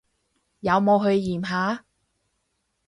[0.61, 1.85] 有冇去驗下？